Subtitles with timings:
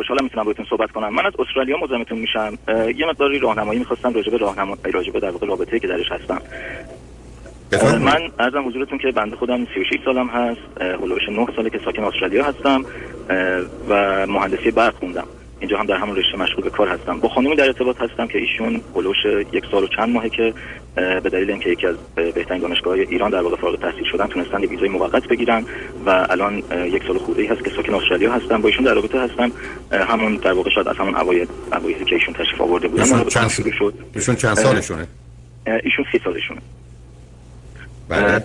[0.00, 1.14] خوشحالم می‌تونم باهاتون صحبت کنم.
[1.14, 2.58] من از استرالیا مزاحمتون میشم.
[2.96, 6.42] یه مقداری راهنمایی می‌خواستم راجع به راهنمایی راجع به در واقع رابطه‌ای که درش هستم.
[7.98, 10.60] من ارزم حضورتون که بنده خودم 36 سالم هست.
[10.80, 12.84] هلوش 9 ساله که ساکن استرالیا هستم.
[13.88, 15.26] و مهندسی برق خوندم.
[15.60, 17.20] اینجا هم در همون رشته مشغول به کار هستم.
[17.20, 19.16] با خانمی در ارتباط هستم که ایشون هلوش
[19.52, 20.54] یک سال و چند ماهه که
[20.94, 24.88] به دلیل اینکه یکی از بهترین دانشگاه ایران در واقع فارغ تحصیل شدن تونستن ویزای
[24.88, 25.64] موقت بگیرن
[26.06, 28.62] و الان یک سال خورده ای هست که ساکن استرالیا هستم.
[28.62, 29.52] با ایشون در رابطه هستم.
[29.92, 33.50] همون در واقع شاید از همون اوایل اوایل که ایشون تشریف آورده بودن ایشون چند
[34.14, 35.06] ایشون چند سالشونه؟
[35.66, 36.60] ایشون 30 سالشونه.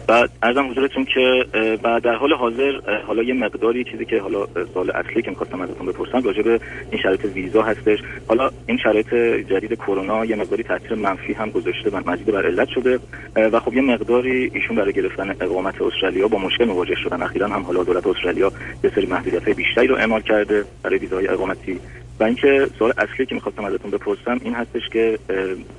[0.08, 1.46] بعد ارزم حضورتون که
[1.84, 2.72] بعد در حال حاضر
[3.08, 6.60] حالا یه مقداری چیزی که حالا سال اصلی که می‌خواستم ازتون بپرسم راجع به
[6.92, 8.00] این شرایط ویزا هستش.
[8.28, 9.14] حالا این شرایط
[9.50, 13.00] جدید کرونا یه مقداری تاثیر منفی هم گذاشته و مزید بر علت شده
[13.36, 17.22] و خب یه مقداری ایشون برای گرفتن اقامت استرالیا با مشکل مواجه شدن.
[17.22, 18.52] اخیرا هم حالا دولت استرالیا
[18.84, 21.80] یه سری محدودیت‌های بیشتری رو اعمال کرده برای ویزای اقامتی
[22.20, 25.20] و اینکه سوال اصلی که می‌خواستم ازتون بپرسم این هستش که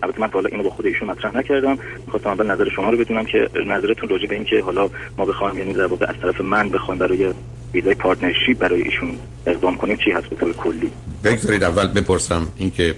[0.03, 1.79] البته من حالا اینو با خود ایشون مطرح نکردم.
[2.07, 5.73] می‌خواستم اول نظر شما رو بدونم که نظرتون راجع به اینکه حالا ما بخوایم یعنی
[5.73, 7.33] در واقع از طرف من بخوایم برای
[7.75, 10.91] ویزای partnership برای ایشون اقدام کنیم چی هست به طور کلی؟
[11.25, 12.95] بگذارید اول بپرسم اینکه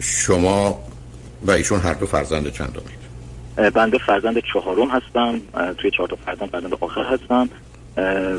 [0.00, 0.78] شما
[1.42, 3.04] و ایشون هر دو فرزند چندمید؟
[3.74, 5.40] بنده فرزند چهارم هستم.
[5.78, 7.48] توی چهار تا فرزند فرزند آخر هستم.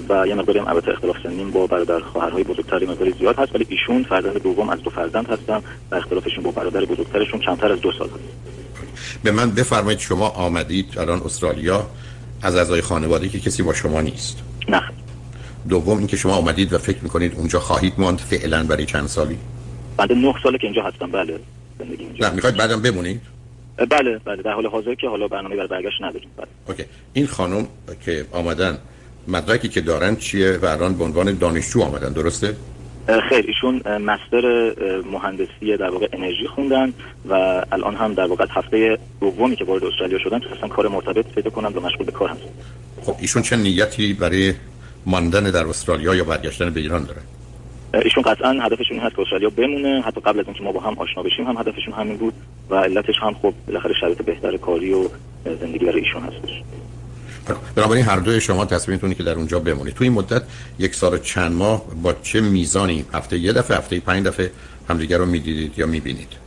[0.10, 3.66] و یه مقداری هم البته اختلاف سنین با برادر خواهرهای بزرگتری مقداری زیاد هست ولی
[3.70, 5.62] ایشون فرزند دوم از دو فرزند هستن
[5.92, 8.20] و اختلافشون با برادر بزرگترشون کمتر از دو سال هست.
[9.24, 11.88] به من بفرمایید شما آمدید الان استرالیا
[12.42, 14.38] از اعضای خانواده که کسی با شما نیست.
[14.70, 14.82] نه.
[15.70, 19.38] دوم اینکه شما آمدید و فکر می‌کنید اونجا خواهید ماند فعلا برای چند سالی؟
[19.98, 21.40] بعد نه ساله که اینجا هستم بله.
[21.80, 22.28] زندگی اینجا.
[22.28, 23.22] نه می‌خواید بعدم بمونید؟
[23.78, 26.48] بله بله در حال حاضر که حالا برنامه برای برگشت نداریم بله.
[26.68, 26.84] اوکی.
[27.14, 27.68] این خانم
[28.06, 28.78] که آمدن
[29.28, 32.56] مدرکی که دارن چیه و الان به عنوان دانشجو آمدن درسته؟
[33.30, 34.74] خیر ایشون مستر
[35.12, 36.94] مهندسی در واقع انرژی خوندن
[37.30, 37.34] و
[37.72, 41.68] الان هم در واقع هفته دومی که وارد استرالیا شدن تونستن کار مرتبط پیدا کنن
[41.68, 42.50] و مشغول به کار هستن.
[43.02, 44.54] خب ایشون چه نیتی برای
[45.06, 47.22] ماندن در استرالیا یا برگشتن به ایران داره؟
[48.04, 50.02] ایشون قطعا هدفشون هست که استرالیا بمونه.
[50.02, 52.34] حتی قبل از اینکه ما با هم آشنا بشیم هم هدفشون همین بود
[52.70, 55.10] و علتش هم خب بالاخره شرایط بهتر کاری و
[55.62, 56.62] زندگی برای ایشون هستش.
[57.76, 59.94] بنابراین هر دوی شما تصمیمتونه که در اونجا بمونید.
[59.94, 60.42] تو این مدت
[60.80, 64.52] یک سال چند ماه با چه میزانی؟ هفته یه دفعه هفته پنج دفعه
[64.90, 66.46] همدیگر رو می‌دیدید یا می‌بینید؟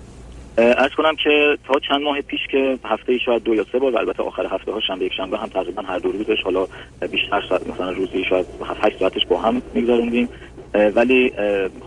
[0.57, 4.23] از کنم که تا چند ماه پیش که هفته شاید دو یا سه بار البته
[4.23, 6.67] آخر هفته ها شنبه یک شنبه هم تقریبا هر دو روزش حالا
[7.11, 8.47] بیشتر ساعت مثلا روزی شاید
[8.85, 10.29] 7 ساعتش با هم میگذروندیم.
[10.75, 11.33] ولی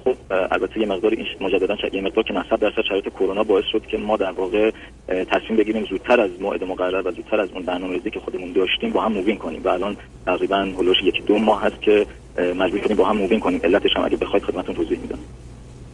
[0.03, 3.81] خب البته یه مقدار این مجددا یه مقدار که 90 درصد شرایط کرونا باعث شد
[3.92, 4.72] که ما در واقع
[5.08, 9.02] تصمیم بگیریم زودتر از موعد مقرر و زودتر از اون برنامه‌ریزی که خودمون داشتیم با
[9.02, 9.62] هم move in کنیم.
[9.64, 12.06] و الان تقریبا حول و حوش یک دو ماه هست که
[12.38, 13.59] مجبور شدیم با هم move in کنیم.
[13.64, 15.20] علتش هم اگه بخواید خدمتتون توضیح میدم.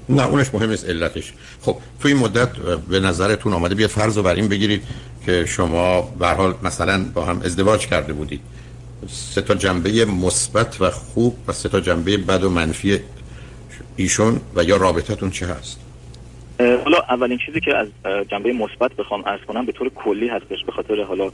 [0.09, 1.33] نه اونش مهم نیست علتش.
[1.61, 2.49] خب تو این مدت
[2.89, 4.81] به نظرتون آمده بیاد فرض رو بر این بگیرید
[5.25, 8.41] که شما به حال مثلا با هم ازدواج کرده بودید.
[9.07, 12.99] سه تا جنبه مثبت و خوب و سه تا جنبه بد و منفی
[13.95, 15.79] ایشون و یا رابطتون چه هست؟
[16.59, 17.87] حالا اولین چیزی که از
[18.27, 21.29] جنبه مثبت بخوام عرض کنم به طور کلی هستش به خاطر حالا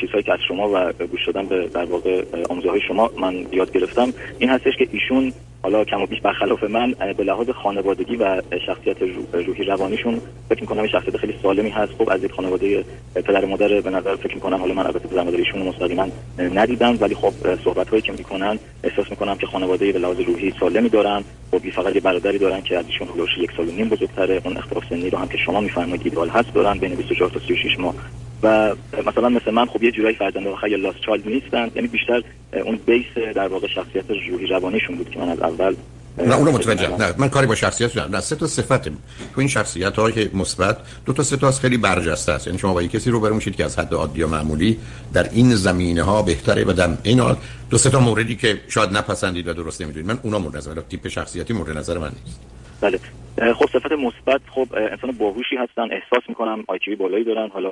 [0.00, 3.72] چیزهایی که از شما و گوش دادن به در واقع آموزه های شما من یاد
[3.72, 4.12] گرفتم.
[4.38, 5.32] این هستش که ایشون
[5.66, 8.96] حالا کم و بیش برخلاف من به لحاظ خانوادگی و شخصیت
[9.32, 11.92] روحی روانیشون فکر می‌کنم شخصیت خیلی سالمی هست.
[11.92, 12.84] خب از یک خانواده
[13.14, 17.14] پدر و مادر به نظر فکر می‌کنم حالا من البته پدر ایشون مستقیما ندیدم ولی
[17.14, 17.32] خب
[17.64, 21.24] صحبت هایی که می‌کنن احساس می‌کنم که خانواده به لحاظ روحی سالمی دارن.
[21.50, 24.40] خب فقط یه برادری دارن که از ایشون یک سال و نیم بزرگتره.
[24.44, 27.78] اون اختلاف سنی رو هم که شما میفرمایید ایدال هست دارن بین 24 تا 36
[27.78, 27.94] ماه
[28.42, 28.74] و
[29.06, 31.70] مثلا مثل من خب یه جورایی فرزند آخر یا لاست چایلد نیستن.
[31.74, 32.22] یعنی بیشتر
[32.64, 35.74] اون بیس در واقع شخصیت روحی روانیشون بود که من از اول
[36.18, 36.96] نه اونو متوجه.
[36.96, 38.88] نه من کاری با شخصیت نه سه تا صفت.
[38.88, 38.92] تو
[39.36, 40.76] این شخصیت های مثبت
[41.06, 42.46] دو تا سه تا خیلی برجسته است.
[42.46, 44.78] یعنی شما با کسی رو میشید که از حد عادی و معمولی
[45.14, 47.36] در این زمینه ها بهتره و در این حال
[47.70, 50.10] دو سه تا موردی که شاید نپسندید و درست نمی‌دونید.
[50.10, 52.40] من اونا مورد نظر تیپ شخصیتی مورد نظر من نیست.
[52.80, 52.98] بله.
[53.52, 55.82] خب صفت مثبت خب انسان باهوشی هستن.
[55.82, 57.48] احساس می‌کنم آیکیوی بالایی دارن.
[57.48, 57.70] حالا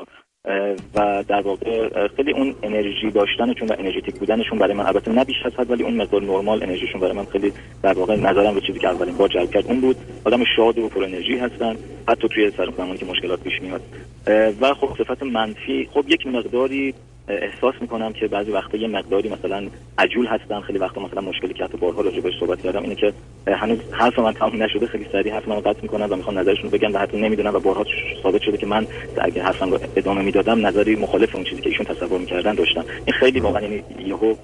[0.95, 5.37] و در واقع خیلی اون انرژی داشتنشون و انرژیتیک بودنشون برای من البته نه بیش
[5.45, 7.53] از حد ولی اون مقدار نرمال انرژیشون برای من خیلی
[7.83, 9.97] در واقع نظرم به چیزی که اولین بار جلب کرد اون بود.
[10.25, 11.77] آدم شاد و پر انرژی هستن.
[12.09, 13.81] حتی توی سر زمانی که مشکلات پیش میاد.
[14.61, 16.95] و خب صفت منفی خب یک مقداری
[17.29, 19.67] احساس می‌کنم که بعضی وقتا یه مقداری مثلا
[19.99, 22.83] عجول هستم خیلی وقتا مثلا مشکلی که حتی بارها راجع بهش صحبت کردم.
[22.83, 23.13] اینه که
[23.47, 26.93] هنوز حرف من تموم نشده خیلی سریع حرف من قطع می‌کنن و می‌خوان نظرشون بگن
[26.93, 27.85] و حتی نمی‌دونن و بارها
[28.23, 28.87] ثابت شده که من
[29.19, 32.85] اگه حرفم رو ادامه می‌دادم نظری مخالف اون چیزی که ایشون تصور می‌کردن داشتم.
[33.05, 34.35] این خیلی واقعا یعنی یهو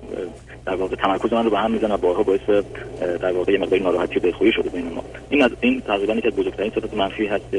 [0.66, 2.64] در واقع تمرکز من رو به هم می‌زنه و بارها باعث
[3.20, 5.04] در واقع یه مقداری ناراحتی و دلخوری شده بین ما.
[5.30, 7.56] این از این تقریبا که بزرگترین صفت منفی هست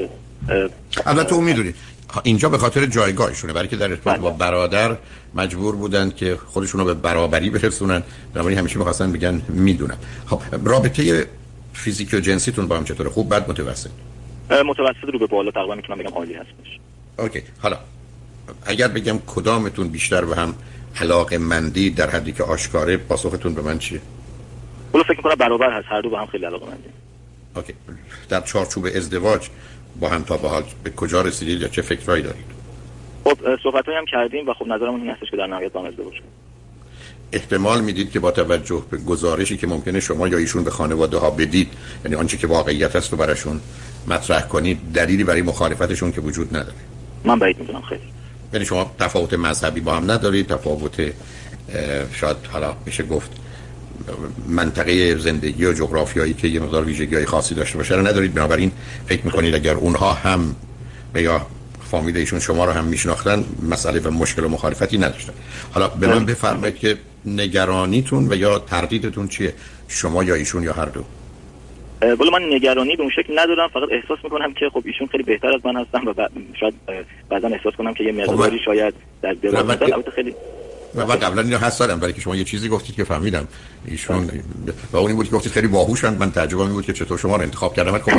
[1.06, 1.76] البته اون می‌دونید
[2.24, 3.54] اینجا به خاطر جایگاهشونه.
[3.54, 4.38] برای که در ارتباط با بله.
[4.38, 4.98] برادر
[5.36, 8.04] مجبور بودن که خودشون رو به برابری برسونن.
[8.34, 9.98] بنابراین همیشه می‌خواستن بگن می‌دونن.
[10.28, 11.26] خب رابطه
[11.74, 13.90] فیزیکی و جنسیتون با هم چطوره؟ خوب بد متوسط؟
[14.66, 16.80] متوسط رو به بالا تقریبا می‌تونم بگم عالی هستش.
[17.20, 17.42] اوکی.
[17.60, 17.78] حالا
[18.66, 20.56] اگر بگم کدامتون بیشتر به هم
[21.02, 24.02] علاقه مندی در حدی که آشکاره پاسختون به من چیه؟
[24.92, 25.88] اون فکر می‌کنم برابر هست.
[25.90, 26.90] هر دو به هم خیلی علاقه مندی
[27.56, 27.74] اوکی.
[28.30, 29.50] در چارچوب ازدواج
[30.00, 32.46] با هم تا به حال به کجا رسیدید یا چه فکرهایی دارید؟
[33.24, 36.14] خب صحبت هم کردیم و خب نظرمون این هستش که در نهایت با ازدواج
[37.32, 41.30] احتمال می‌دید که با توجه به گزارشی که ممکنه شما یا ایشون به خانواده ها
[41.30, 41.74] بدید
[42.06, 43.62] یعنی آنچه که واقعیت است رو براشون
[44.08, 46.76] مطرح کنید دلیلی برای مخالفتشون که وجود نداره.
[47.26, 48.02] من بعید می‌دونم خیلی.
[48.54, 51.14] یعنی شما تفاوت مذهبی با هم ندارید تفاوت
[52.14, 53.32] شاید حالا میشه گفت
[54.48, 57.96] منطقه زندگی و جغرافیایی که یه مقدار ویژگی های خاصی داشته باشه.
[57.96, 58.72] رو ندارید بنابراین
[59.06, 60.56] فکر می‌کنید اگر اونها هم
[61.16, 61.42] یا
[61.92, 65.34] فامیل ایشون شما رو هم میشناختن مسئله و مشکل و مخالفتی نداشتن.
[65.74, 69.54] حالا به من بفرمایید که نگرانیتون و یا تردیدتون چیه؟
[69.88, 71.04] شما یا ایشون یا هر دو؟
[72.02, 73.68] ولی من نگرانی به اون شکل ندارم.
[73.68, 76.14] فقط احساس می‌کنم که خب ایشون خیلی بهتر از من هستن و
[76.60, 76.74] شاید
[77.30, 79.78] بعدا احساس کنم که یه خب مقداری شاید در دراز
[80.16, 80.36] خیلی
[80.96, 83.48] و بعد قبلا اینو حس دارم برای که شما یه چیزی گفتید که فهمیدم.
[83.86, 84.30] ایشون
[84.92, 86.14] و اون بود که گفتید خیلی باهوشن.
[86.14, 88.12] من تعجبم بود که چطور شما رو انتخاب کردم خب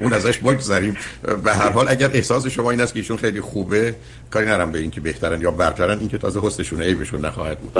[0.00, 0.96] اون ازش بگذاریم
[1.44, 3.94] به هر حال اگر احساس شما این است که ایشون خیلی خوبه
[4.30, 5.98] کاری نرم به اینکه بهترن یا برترن.
[5.98, 7.78] این که تازه حسشون عیبشون نخواهد بود.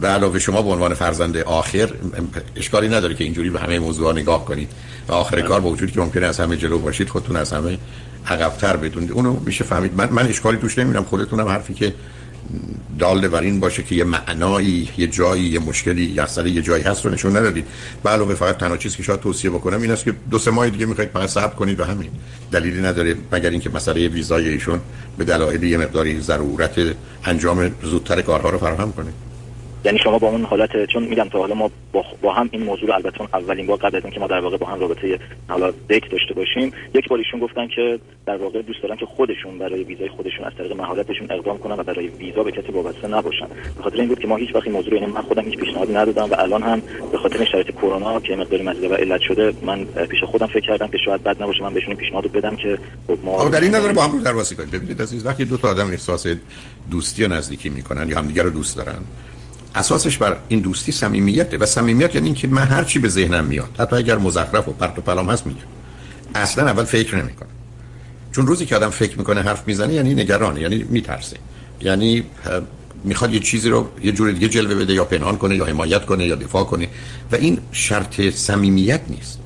[0.00, 1.90] به علاوه شما به عنوان فرزند آخر
[2.56, 4.68] اشکالی نداره که اینجوری به همه موضوع نگاه کنید.
[5.08, 7.78] و آخر کار با وجودی که ممکنه از همه جلو باشید خودتون از همه
[8.26, 9.12] عقب‌تر بدونید.
[9.12, 9.94] اونو میشه فهمید.
[9.94, 11.04] من من اشکالی توش نمی‌بینم.
[11.04, 11.94] خودتونم حرفی که
[12.98, 16.84] دال بر این باشه که یه معنایی یه جایی یه مشکلی یا اصلا یه جایی
[16.84, 17.66] هست رو نشون ندادید.
[18.02, 20.70] به علاوه فقط تنها چیزی که شاید توصیه بکنم این است که دو سه ماه
[20.70, 22.10] دیگه می‌خواید فقط صبر کنید و همین.
[22.52, 24.80] دلیلی نداره مگر اینکه مسئله ویزای ایشون
[25.18, 29.25] به دلایل یه مقداری ضرورت انجام زودتر کارها رو فراهم کنید
[29.86, 31.70] یعنی شما با اون حالت چون میگم تا حالا ما
[32.22, 34.66] با, هم این موضوع رو البته اولین بار قبل از اینکه ما در واقع با
[34.66, 35.18] هم رابطه
[35.48, 39.58] حالا دک داشته باشیم یک بار ایشون گفتن که در واقع دوست دارن که خودشون
[39.58, 43.46] برای ویزای خودشون از طریق مهارتشون اقدام کنن و برای ویزا به کسی وابسته نباشن.
[43.76, 45.92] به خاطر این بود که ما هیچ وقت این موضوع یعنی من خودم هیچ پیشنهادی
[45.92, 49.84] ندادم و الان هم به خاطر شرایط کرونا که مقداری مسئله و علت شده من
[49.84, 53.48] پیش خودم فکر کردم که شاید بد نباشه من بهشون پیشنهاد بدم که خب ما
[53.48, 56.26] در این نداره با هم رو درواسی کنید ببینید عزیز وقتی دو تا آدم احساس
[56.90, 58.98] دوستی و نزدیکی می‌کنن یا همدیگه رو دوست دارن.
[59.76, 63.68] اساسش بر این دوستی صمیمیته و صمیمیت یعنی اینکه من هر چی به ذهنم میاد
[63.78, 65.60] حتی اگر مزخرف و پرت و پلام هست میگم
[66.34, 67.48] اصلا اول فکر نمی‌کنم
[68.32, 71.36] چون روزی که آدم فکر می‌کنه حرف می‌زنه یعنی نگرانه یعنی میترسه.
[71.80, 72.24] یعنی
[73.04, 76.26] می‌خواد یه چیزی رو یه جور دیگه جلوه بده یا پنهان کنه یا حمایت کنه
[76.26, 76.88] یا دفاع کنه.
[77.32, 79.38] و این شرط صمیمیت نیست.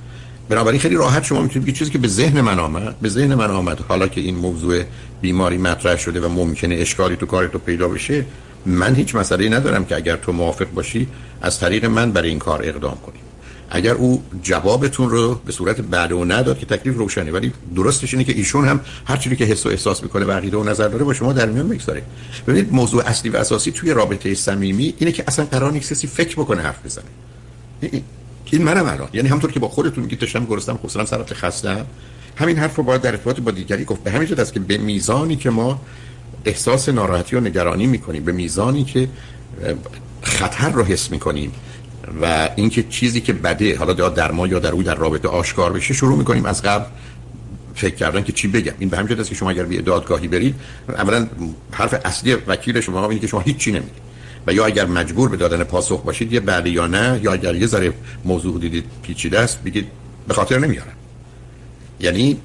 [0.48, 3.50] بنابراین خیلی راحت شما می‌تونید یه چیزی که به ذهن من آمد به ذهن من
[3.50, 3.80] آمد.
[3.88, 4.82] حالا که این موضوع
[5.20, 8.24] بیماری مطرح شده و ممکنه اشکالی تو کارتو پیدا بشه
[8.66, 11.08] من هیچ مسئله ندارم که اگر تو موافق باشی
[11.42, 13.20] از طریق من برای این کار اقدام کنیم
[13.70, 18.24] اگر او جوابتون رو به صورت بعد و نداد که تکلیف روشنه ولی درستش اینه
[18.24, 21.04] که ایشون هم هر چیزی که حس و احساس می‌کنه و عقیده و نظر داره
[21.04, 22.02] با شما در میان بگذاره
[22.46, 26.34] ببینید موضوع اصلی و اساسی توی رابطه صمیمی اینه که اصلا قرار نیست کسی فکر
[26.34, 27.04] بکنه حرف بزنه.
[28.52, 29.08] این منم الان.
[29.12, 31.86] یعنی همونطور که با خودتون میگید داشتم گرستم خصوصا سرات خستم
[32.36, 34.02] همین حرف رو باید در ارتباط با دیگری گفت.
[34.04, 35.80] به همین جهت است که به میزانی که ما
[36.44, 39.08] احساس ناراحتی و نگرانی می‌کنیم به میزانی که
[40.22, 41.52] خطر رو حس می‌کنیم
[42.22, 45.94] و اینکه چیزی که بده حالا در ما یا در او در رابطه آشکار بشه
[45.94, 46.84] شروع می‌کنیم از قبل
[47.74, 48.72] فکر کردن که چی بگم.
[48.78, 50.54] این به همین است که شما اگر به دادگاهی برید
[50.88, 51.26] اولا
[51.72, 54.10] حرف اصلی وکیل شما اینه که شما هیچ چی نمیگید
[54.46, 57.66] و یا اگر مجبور به دادن پاسخ باشید یه بله یا نه یا اگر یه
[57.66, 57.92] ذره
[58.24, 59.86] موضوع دیدید پیچیده است بگید
[60.28, 60.92] به خاطر نمیارم.
[62.00, 62.36] یعنی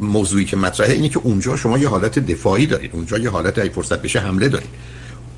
[0.00, 2.90] موضوعی که مطرحه اینه که اونجا شما یه حالت دفاعی دارید.
[2.94, 4.70] اونجا یه حالت ای فرصت بشه حمله دارید.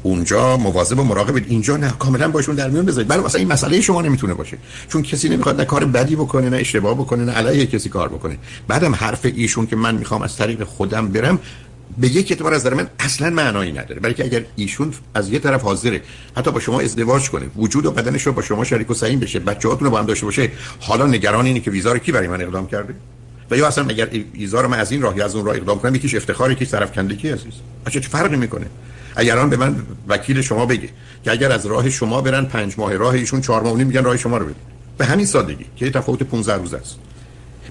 [0.02, 3.08] اونجا مواظب و مراقبید اینجا نه کاملا باشون در میون بذارید.
[3.08, 4.58] برای مثلا این مسئله شما نمی‌تونه باشه.
[4.88, 8.38] چون کسی نمی‌خواد نه کار بدی بکنه نه اشتباه بکنه نه علیه کسی کار بکنه.
[8.68, 11.38] بعدم حرف ایشون که من می‌خوام از طریق خودم برم
[11.98, 14.00] به یک اعتبار از من اصلا معنایی نداره.
[14.00, 16.02] بلکه اگر ایشون از یه طرف حاضره
[16.36, 19.38] حتی با شما ازدواج کنه وجود و بدنش رو با شما شریک و سعیم بشه
[19.38, 20.50] بچه‌هاتون رو با هم داشته باشه
[20.80, 22.94] حالا نگران اینه که ویزا رو کی برای من اقدام کرده؟
[23.50, 25.78] و یا اصلا اگر ایزا رو من از این راه یا از اون راه اقدام
[25.78, 27.52] کنم یکیش افتخار یکیش طرف کندگی عزیز؟
[27.90, 28.66] چه فرقی می‌کنه؟
[29.16, 29.76] اگران به من
[30.08, 30.88] وکیل شما بگه
[31.24, 34.36] که اگر از راه شما برن پنج ماه راه ایشون چهار ماه میگن راه شما
[34.38, 34.56] رو برید
[34.98, 36.98] به همین سادگی که تفاوت 15 روز است.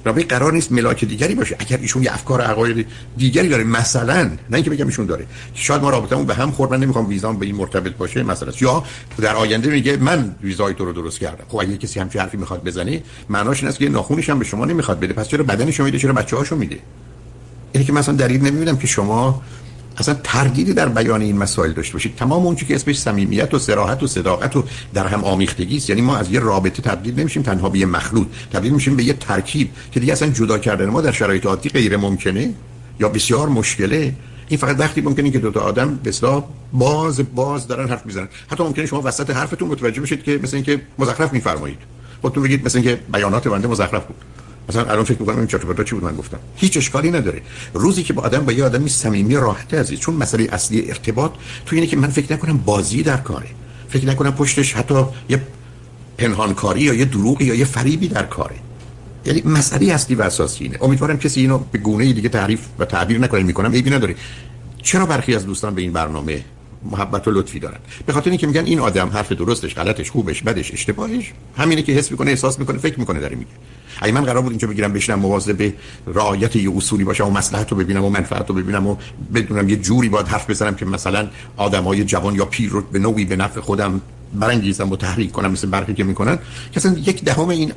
[0.04, 1.56] برای قرار نیست ملاک دیگری باشه.
[1.60, 2.88] اگر ایشون یه افکار عقاید
[3.18, 5.26] دیگری داره مثلا نه اینکه بگم ایشون داره.
[5.54, 8.52] شاید ما رابطمون به هم خورد من نمی‌خوام ویزام به این مرتبط باشه مثلا.
[8.62, 8.84] یا
[9.18, 11.44] در آینده میگه من ویزای تو رو درست کردم.
[11.48, 14.66] خب اگه کسی همچین حرفی می‌خواد بزنه معناش این است که ناخونش هم به شما
[14.66, 15.14] نمی‌خواد بده.
[15.14, 16.80] پس چرا بدنش میده؟ چرا بچه‌هاشو میده؟
[17.72, 19.42] اینه که مثلا دلیل نمی‌بینم که شما
[19.98, 24.04] اصلا تردیدی در بیان این مسائل داشته باشید تمام اون که اسمش صمیمیت و صراحت
[24.04, 24.64] و صداقت و
[24.94, 25.90] در هم آمیختگی است.
[25.90, 28.28] یعنی ما از یه رابطه تبدیل نمیشیم تنها به یه مخلوط.
[28.54, 31.98] تبدیل میشیم به یه ترکیب که دیگه اصلا جدا کردن ما در شرایط عادی غیر
[31.98, 32.54] ممکنه
[33.00, 34.14] یا بسیار مشکله.
[34.48, 36.12] این فقط وقتی ممکنه که دو تا آدم به
[36.74, 38.28] باز باز دارن حرف می‌زنن.
[38.52, 41.78] حتی ممکنه شما وسط حرفتون متوجه بشید که مثلا اینکه مزخرف میفرمایید.
[42.22, 44.16] خودتون بگید مثلا اینکه بیانات بنده مزخرف بود.
[44.70, 46.40] مثلا الان فکر می‌کنم این چطور چی بود؟ من گفتم.
[46.56, 47.42] هیچ اشکالی نداره.
[47.74, 51.32] روزی که با آدم با یه آدمی صمیمی راحت عزیز چون مسئله اصلی ارتباط
[51.66, 53.48] تو اینه که من فکر نکنم بازی در کاره.
[53.90, 55.42] فکر نکنم پشتش حتی یه
[56.18, 58.56] پنهانکاری یا یه دروغی یا یه فریبی در کاره.
[59.26, 60.78] یعنی مسئله اصلی و اساسی اینه.
[60.82, 63.72] امیدوارم کسی اینو به گونه دیگه تعریف و تعبیر نکنه می‌کنم.
[63.72, 64.16] عیبی نداره.
[64.84, 66.44] چرا برخی از دوستان به این برنامه
[66.92, 70.72] محبت و لطفی دارن؟ به خاطر اینکه میگن این آدم حرف درستش غلطش خوبش بدش
[70.72, 73.52] اشتباهش همینه که حس می‌کنه احساس می‌کنه فکر می‌کنه داره میگه.
[74.02, 75.74] اگه من قرار بود اینجا بگیرم بشینم مواظب به
[76.08, 78.96] رعایت یه اصولی باشم و مصلحت رو ببینم و منفعت رو ببینم و
[79.34, 81.28] بدونم یه جوری باید حرف بزنم که مثلا
[81.58, 84.02] آدمای جوان یا پیر رو به نوعی به نفع خودم
[84.34, 86.40] برانگیزم و تحریک کنم مثل برخی که می‌کنن.
[86.76, 87.74] اصلا یک دهم این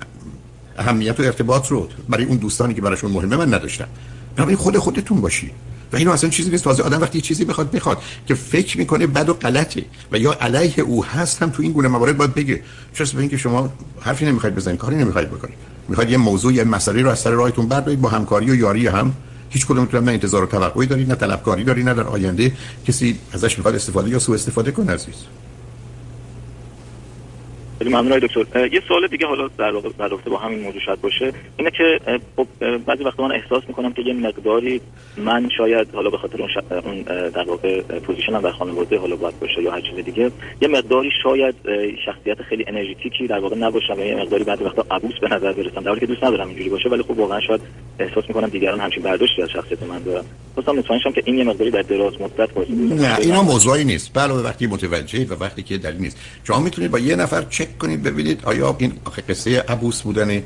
[0.79, 3.89] اهمیت و ارتباط رو برای اون دوستانی که براشون مهمه من نداشتم.
[4.37, 5.50] برای خود خودتون باشی.
[5.93, 6.65] و اینو اصلا چیزی نیست.
[6.65, 10.81] تازه آدم وقتی چیزی بخواد بخواد که فکر می‌کنه بد و غلطه و یا علیه
[10.81, 12.62] او هست هم تو این گونه موارد باید بگه.
[12.95, 15.70] چرا؟ به اینکه شما حرفی نمی‌خواید بزنید کاری نمی‌خواید بکنید.
[15.90, 19.12] می‌خواید یه موضوع یه مسئله رو از سر راهتون بردارید با همکاری و یاری هم.
[19.50, 22.52] هیچ کدومتون نه انتظار و توقعی دارید نه طلبکاری دارید نه در آینده
[22.87, 25.14] کسی ازش می‌خواد استفاده یا سوء استفاده کنه عزیز.
[27.89, 28.73] ممنون دکتر.
[28.73, 29.89] یه سوال دیگه حالا در واقع
[30.31, 31.33] با همین موضوع شاید باشه.
[31.57, 32.01] اینه که
[32.37, 32.47] خب
[32.87, 34.81] بعضی وقتا من احساس می‌کنم که یه مقداری
[35.17, 36.51] من شاید حالا به خاطر اون,
[36.85, 40.31] اون در واقع پوزیشنم در خانواده حالا باید باشه یا هر چیز دیگه
[40.63, 41.55] یه مقداری شاید
[42.07, 45.81] شخصیت خیلی انرژیتیکی در واقع نباشم یه مقداری بعضی وقتا عبوس به نظر برسم.
[45.81, 47.61] در حالی که دوست ندارم اینجوری باشه ولی خب واقعا شاید
[48.00, 50.25] احساس می‌کنم دیگران همچین برداشتی از شخصیت من دارن.
[50.54, 54.11] خواستم مطمئن که این یه مقداری در دراز مدت باشه نه اینا موضوعی نیست.
[54.14, 56.16] بله وقتی متوجه و وقتی که دلیل نیست.
[56.45, 58.92] شما می‌تونید با یه نفر چک کنید ببینید آیا این
[59.28, 60.42] قصه عبوس بودن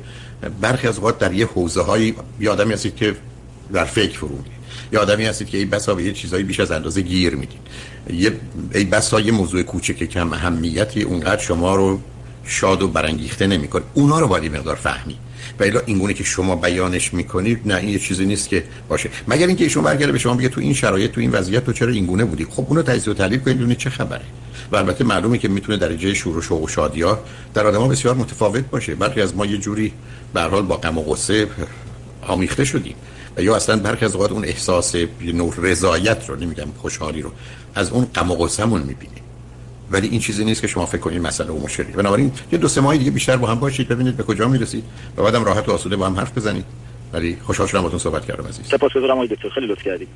[0.61, 3.14] برخی از اوقات در یه حوزه های یادمی هستید که
[3.73, 4.38] در فکر فرو
[4.92, 7.61] یا آدمی هستید که ای بسا به یه چیزایی بیش از اندازه گیر می‌دید.
[8.12, 8.32] یه
[8.75, 12.00] ای بسا یه موضوع کوچک کم اهمیتی اونقدر شما رو
[12.46, 13.82] شاد و برانگیخته نمی‌کنه.
[13.94, 15.16] اونا رو باید مقدار فهمی
[15.60, 19.10] و الا اینگونه که شما بیانش می‌کنید نه این یه چیزی نیست که باشه.
[19.28, 21.92] مگر اینکه ایشون برگرده به شما بگه تو این شرایط تو این وضعیت تو چرا
[21.92, 24.24] اینگونه بودی؟ خب اونو تجزیه و تحلیل کنید چه خبره.
[24.72, 27.18] و البته معلومه که می‌تونه درجه شور و شوق و شادیا
[27.54, 28.94] در آدما بسیار متفاوت باشه.
[28.94, 29.92] برخی از ما یه جوری
[30.34, 31.48] به حال با غم و غصه
[32.22, 32.94] آمیخته شدیم.
[33.36, 37.32] و یا اصلا برخی از اوقات اون احساس نوع رضایت رو نمیگم خوشحالی رو
[37.74, 39.24] از اون غم و غصه‌مون می‌بینیم.
[39.91, 42.81] ولی این چیزی نیست که شما فکر کنید مسئله و مشکلی بنابراین یه دو سه
[42.81, 44.85] ماه دیگه بیشتر با هم باشید ببینید به کجا می‌رسید
[45.17, 46.64] و بعدم راحت و آسوده با هم حرف بزنید.
[47.12, 48.67] ولی خوشحال شدم باهاتون صحبت کردم عزیز.
[48.67, 49.49] سپاسگزارم آقای دکتر.
[49.49, 50.09] خیلی لطف کردید.